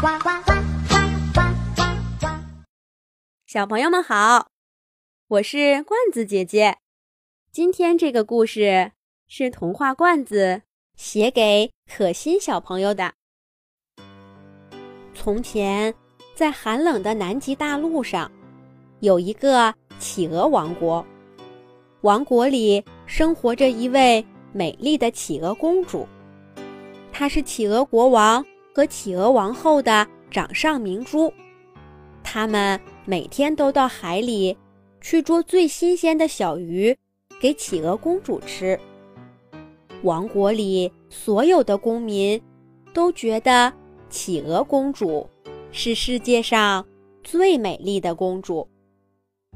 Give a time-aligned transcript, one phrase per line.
[0.00, 0.52] 呱呱呱
[0.88, 0.96] 呱
[1.34, 1.40] 呱
[1.74, 1.82] 呱
[2.20, 2.26] 呱！
[3.46, 4.48] 小朋友们好，
[5.28, 6.78] 我是罐子姐姐。
[7.52, 8.92] 今天这个故事
[9.28, 10.62] 是童话罐子
[10.96, 13.12] 写给可心小朋友的。
[15.14, 15.94] 从前，
[16.34, 18.32] 在寒冷的南极大陆上，
[19.00, 21.04] 有一个企鹅王国。
[22.00, 24.24] 王国里生活着一位
[24.54, 26.08] 美丽的企鹅公主，
[27.12, 28.42] 她是企鹅国王
[28.74, 31.32] 和企鹅王后的掌上明珠。
[32.22, 34.56] 他们每天都到海里
[35.00, 36.96] 去捉最新鲜的小鱼，
[37.40, 38.78] 给企鹅公主吃。
[40.02, 42.40] 王国里所有的公民
[42.94, 43.72] 都觉得
[44.08, 45.28] 企鹅公主
[45.72, 46.86] 是世界上
[47.22, 48.66] 最美丽的公主。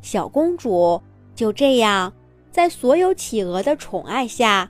[0.00, 1.02] 小公主
[1.34, 2.12] 就这样。
[2.50, 4.68] 在所有企鹅的宠爱下，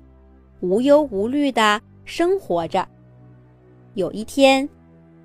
[0.60, 2.86] 无忧无虑地生活着。
[3.98, 4.68] 有一天，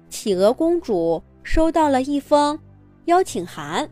[0.09, 2.59] 企鹅公主收到了一封
[3.06, 3.88] 邀请函，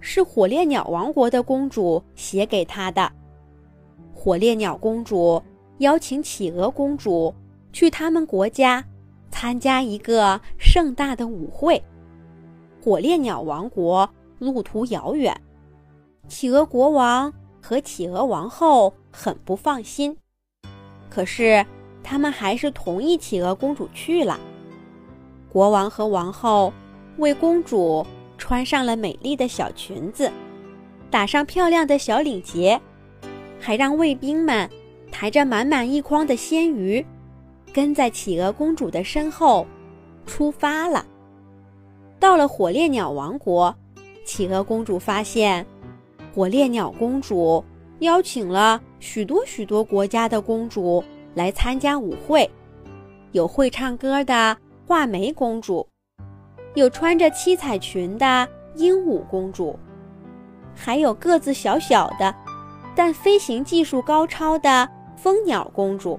[0.00, 3.12] 是火烈鸟王国的公主写给她的。
[4.12, 5.40] 火烈鸟公主
[5.78, 7.32] 邀请企鹅公主
[7.72, 8.84] 去他们国家
[9.30, 11.80] 参加一个盛大的舞会。
[12.82, 14.10] 火烈鸟王国
[14.40, 15.40] 路途遥远，
[16.26, 17.32] 企鹅国王。
[17.62, 20.16] 和企鹅王后很不放心，
[21.10, 21.66] 可是
[22.08, 24.38] 他们还是同意企鹅公主去了。
[25.52, 26.72] 国王和王后
[27.16, 28.06] 为公主
[28.38, 30.30] 穿上了美丽的小裙子，
[31.10, 32.80] 打上漂亮的小领结，
[33.58, 34.70] 还让卫兵们
[35.10, 37.04] 抬着满满一筐的鲜鱼，
[37.72, 39.66] 跟在企鹅公主的身后
[40.26, 41.04] 出发了。
[42.20, 43.74] 到了火烈鸟王国，
[44.24, 45.66] 企鹅公主发现。
[46.32, 47.64] 火烈鸟公主
[48.00, 51.02] 邀请了许多许多国家的公主
[51.36, 52.50] 来参加舞会，
[53.32, 54.56] 有会唱歌的
[54.86, 55.86] 画眉公主，
[56.74, 59.78] 有穿着七彩裙的鹦鹉公主，
[60.74, 62.34] 还有个子小小的，
[62.94, 66.18] 但飞行技术高超的蜂鸟公主。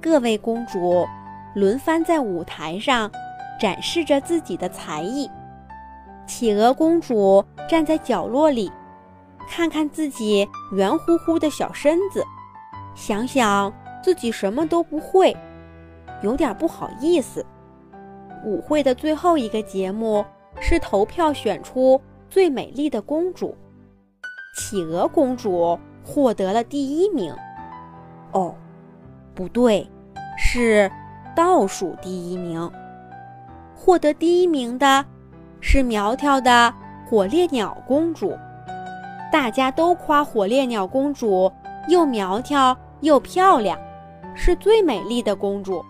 [0.00, 1.04] 各位公主
[1.56, 3.10] 轮番在舞台上
[3.60, 5.28] 展示着自己的才艺。
[6.28, 8.70] 企鹅公主站在角落里。
[9.48, 12.24] 看看自己圆乎乎的小身子，
[12.94, 13.70] 想想
[14.02, 15.36] 自己什么都不会，
[16.22, 17.44] 有点不好意思。
[18.44, 20.24] 舞会的最后一个节目
[20.60, 23.56] 是投票选出最美丽的公主，
[24.56, 27.32] 企鹅公主获得了第一名。
[28.32, 28.54] 哦，
[29.34, 29.88] 不对，
[30.36, 30.90] 是
[31.36, 32.68] 倒数第一名。
[33.76, 35.04] 获得第一名的
[35.60, 36.74] 是苗条的
[37.08, 38.36] 火烈鸟公主。
[39.30, 41.50] 大家都夸火烈鸟公主
[41.88, 43.78] 又苗条又漂亮，
[44.34, 45.84] 是最美丽的公主。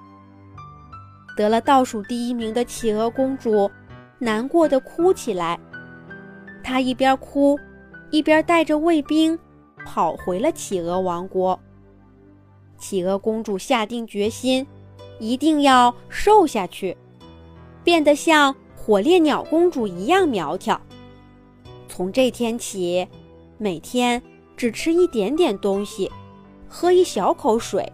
[1.37, 3.71] 得了倒数第一名的企鹅公主
[4.19, 5.59] 难过的哭起来，
[6.63, 7.59] 她一边哭，
[8.11, 9.39] 一边带着卫兵
[9.85, 11.59] 跑回了企鹅王国。
[12.79, 14.67] 企鹅公主下定决心，
[15.19, 16.97] 一定要瘦下去，
[17.83, 20.81] 变得像火烈鸟公主一样苗条。
[21.89, 23.07] 从这天起。
[23.59, 24.21] 每天
[24.57, 26.11] 只吃一点点东西，
[26.69, 27.93] 喝一小口水，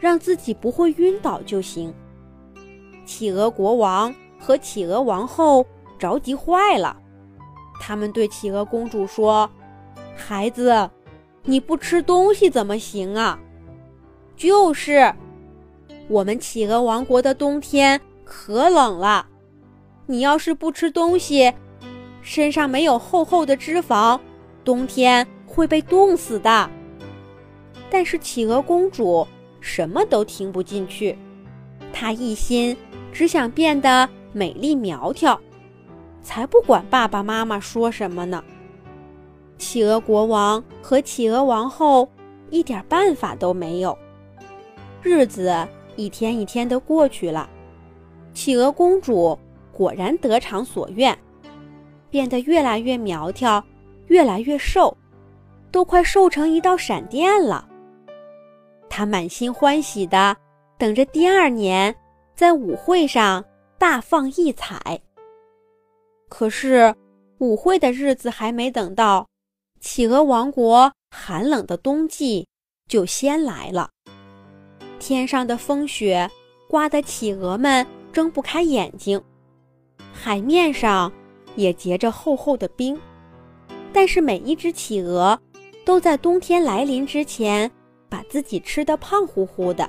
[0.00, 1.94] 让自己不会晕倒就行。
[3.04, 5.64] 企鹅国王和企鹅王后
[5.98, 6.96] 着急坏了，
[7.80, 9.48] 他们对企鹅公主说
[10.16, 10.90] ：“孩子，
[11.44, 13.38] 你不吃东西怎么行啊
[14.36, 15.14] ？”“就是，
[16.08, 19.26] 我们企鹅王国的冬天可冷了，
[20.06, 21.52] 你要是不吃东西，
[22.22, 24.18] 身上没有厚厚的脂肪。”
[24.62, 26.70] 冬天会被冻死的，
[27.88, 29.26] 但是企鹅公主
[29.60, 31.16] 什么都听不进去，
[31.92, 32.76] 她一心
[33.12, 35.40] 只想变得美丽苗条，
[36.22, 38.42] 才不管爸爸妈妈说什么呢。
[39.58, 42.08] 企鹅国王和企鹅王后
[42.50, 43.96] 一点办法都没有，
[45.02, 45.54] 日子
[45.96, 47.48] 一天一天的过去了，
[48.32, 49.38] 企鹅公主
[49.72, 51.16] 果然得偿所愿，
[52.08, 53.64] 变得越来越苗条。
[54.06, 54.96] 越来越瘦，
[55.70, 57.69] 都快瘦成一道闪电了。
[58.90, 60.36] 他满心欢喜的
[60.76, 61.94] 等着第二年
[62.34, 63.42] 在舞会上
[63.78, 65.00] 大放异彩。
[66.28, 66.94] 可是
[67.38, 69.26] 舞会的日子还没等到，
[69.80, 72.46] 企鹅王国寒冷的冬季
[72.88, 73.88] 就先来了。
[74.98, 76.28] 天上的风雪
[76.68, 79.22] 刮得企鹅们睁不开眼睛，
[80.12, 81.10] 海面上
[81.56, 83.00] 也结着厚厚的冰。
[83.92, 85.40] 但是每一只企鹅
[85.84, 87.68] 都在冬天来临之前
[88.10, 89.88] 把自己吃得胖乎乎的，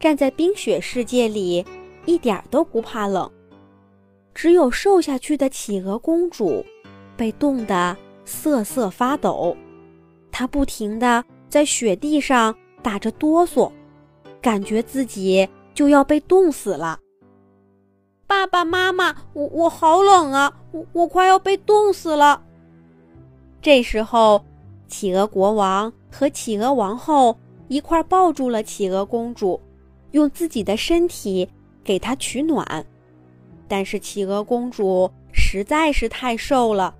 [0.00, 1.66] 站在冰雪世界里
[2.06, 3.30] 一点都不怕冷。
[4.32, 6.64] 只有瘦下去的企鹅公主，
[7.16, 9.56] 被冻得瑟瑟发抖，
[10.30, 13.70] 她不停地在雪地上打着哆嗦，
[14.40, 17.00] 感觉自己就要被冻死了。
[18.28, 22.44] 爸爸妈妈，我我好冷啊，我我快要被冻死了。
[23.60, 24.44] 这时候，
[24.86, 27.36] 企鹅国王和企鹅王后
[27.68, 29.60] 一块抱住了企鹅公主，
[30.12, 31.48] 用自己的身体
[31.84, 32.84] 给她取暖。
[33.66, 36.94] 但是企鹅公主实在是太瘦了，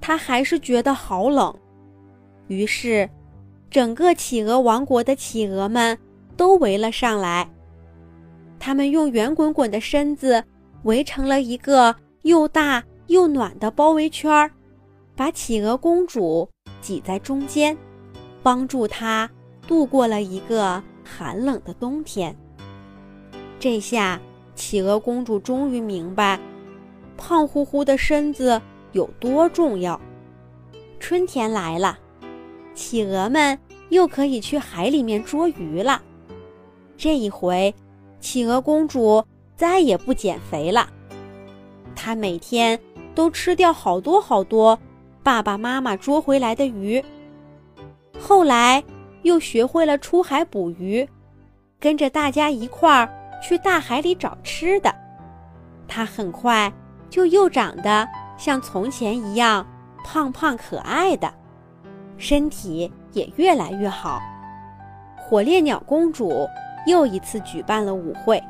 [0.00, 1.54] 她还是觉得好冷。
[2.48, 3.08] 于是，
[3.70, 5.96] 整个企鹅王国的企鹅们
[6.36, 7.48] 都围了上来，
[8.58, 10.42] 他们用圆滚滚的身子
[10.82, 14.50] 围成了一个又大又暖的包围圈儿，
[15.14, 16.48] 把企鹅公主
[16.80, 17.76] 挤在中间，
[18.42, 19.30] 帮助她
[19.66, 22.36] 度过了一个寒冷的冬天。
[23.58, 24.20] 这下。
[24.56, 26.38] 企鹅公主终于明白，
[27.16, 28.60] 胖乎乎的身子
[28.92, 29.98] 有多重要。
[30.98, 31.98] 春天来了，
[32.74, 33.58] 企鹅们
[33.88, 36.02] 又可以去海里面捉鱼了。
[36.98, 37.74] 这一回，
[38.20, 39.24] 企鹅公主
[39.56, 40.90] 再也不减肥了，
[41.96, 42.78] 她每天
[43.14, 44.78] 都吃掉好多好多
[45.22, 47.02] 爸爸妈妈捉回来的鱼。
[48.20, 48.84] 后来，
[49.22, 51.08] 又学会了出海捕鱼，
[51.78, 53.08] 跟着大家一块儿。
[53.42, 54.94] 去大海里找吃的，
[55.88, 56.70] 它很快
[57.08, 58.06] 就又长得
[58.36, 59.66] 像从前一样
[60.04, 61.32] 胖胖可爱的，
[62.18, 64.20] 身体也越来越好。
[65.16, 66.46] 火烈鸟公主
[66.86, 68.44] 又一次举办了舞会，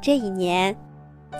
[0.00, 0.76] 这一年，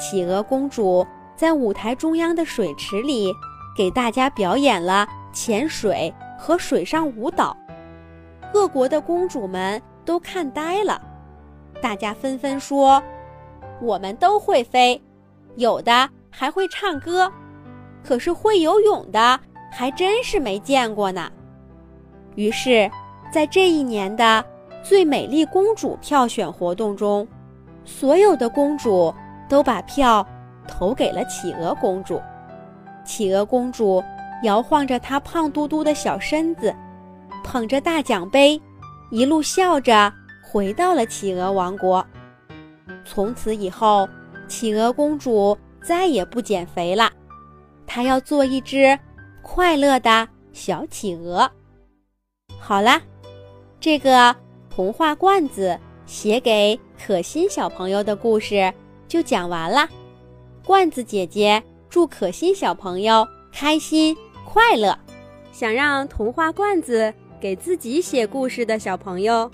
[0.01, 1.07] 企鹅公主
[1.37, 3.33] 在舞台中央的水池里
[3.77, 7.55] 给大家表演了潜水和水上舞蹈，
[8.53, 11.03] 各国的公主们都看呆了。
[11.83, 13.03] 大家纷纷说
[13.83, 15.03] ：“我们都会飞，
[15.57, 17.31] 有的还会唱歌，
[18.05, 19.39] 可是会游泳的
[19.71, 21.31] 还真是没见过呢。”
[22.37, 22.89] 于是，
[23.33, 24.45] 在这一年的
[24.83, 27.27] 最美丽公主票选活动中，
[27.85, 29.13] 所有的公主
[29.49, 30.25] 都把票
[30.69, 32.23] 投给了企鹅公主。
[33.05, 34.03] 企鹅公主
[34.43, 36.75] 摇晃着她胖嘟嘟的小身子，
[37.43, 38.61] 捧着大奖杯，
[39.11, 40.13] 一路笑着。
[40.51, 42.03] 回到了企鹅王国。
[43.05, 44.09] 从此以后，
[44.49, 47.13] 企鹅公主再也不减肥了。
[47.87, 48.99] 她要做一只
[49.43, 51.51] 快乐的小企鹅。
[52.59, 52.99] 好啦，
[53.79, 54.35] 这个
[54.71, 58.73] 童话罐子写给可心小朋友的故事
[59.07, 59.87] 就讲完了。
[60.65, 64.17] 罐子姐姐祝可心小朋友开心
[64.49, 64.99] 快乐。
[65.53, 69.51] 想让童话罐子给自己写故事的小朋友。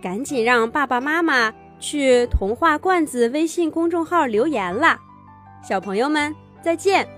[0.00, 4.98] 赶紧让爸爸妈妈去童话罐子微信公众号留言啦！
[5.60, 7.17] 小朋友们再见。